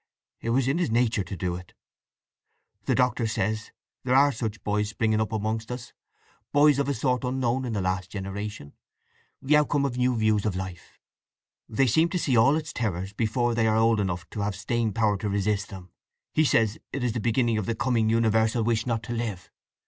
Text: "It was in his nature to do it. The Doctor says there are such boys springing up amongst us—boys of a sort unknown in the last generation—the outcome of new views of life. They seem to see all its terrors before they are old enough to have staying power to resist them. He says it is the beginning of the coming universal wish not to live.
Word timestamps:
"It 0.41 0.49
was 0.49 0.67
in 0.67 0.79
his 0.79 0.89
nature 0.89 1.23
to 1.23 1.37
do 1.37 1.55
it. 1.55 1.75
The 2.85 2.95
Doctor 2.95 3.27
says 3.27 3.69
there 4.03 4.15
are 4.15 4.31
such 4.31 4.63
boys 4.63 4.89
springing 4.89 5.21
up 5.21 5.31
amongst 5.31 5.71
us—boys 5.71 6.79
of 6.79 6.89
a 6.89 6.95
sort 6.95 7.23
unknown 7.23 7.65
in 7.65 7.73
the 7.73 7.81
last 7.81 8.09
generation—the 8.09 9.55
outcome 9.55 9.85
of 9.85 9.97
new 9.99 10.15
views 10.17 10.43
of 10.43 10.55
life. 10.55 10.97
They 11.69 11.85
seem 11.85 12.09
to 12.09 12.17
see 12.17 12.35
all 12.35 12.55
its 12.55 12.73
terrors 12.73 13.13
before 13.13 13.53
they 13.53 13.67
are 13.67 13.77
old 13.77 13.99
enough 13.99 14.27
to 14.31 14.41
have 14.41 14.55
staying 14.55 14.93
power 14.93 15.17
to 15.19 15.29
resist 15.29 15.69
them. 15.69 15.91
He 16.33 16.45
says 16.45 16.79
it 16.91 17.03
is 17.03 17.13
the 17.13 17.19
beginning 17.19 17.59
of 17.59 17.67
the 17.67 17.75
coming 17.75 18.09
universal 18.09 18.63
wish 18.63 18.87
not 18.87 19.03
to 19.03 19.13
live. 19.13 19.51